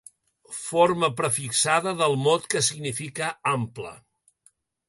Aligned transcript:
Forma 0.59 1.09
prefixada 1.19 1.93
del 2.01 2.17
mot 2.23 2.49
que 2.55 2.65
significa 2.71 3.31
ample. 3.55 3.93